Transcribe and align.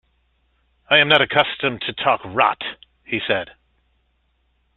'I 0.89 0.97
am 0.97 1.07
not 1.09 1.21
accustomed 1.21 1.81
to 1.81 1.93
talk 1.93 2.21
rot,' 2.25 2.63
he 3.05 3.19
said. 3.27 3.51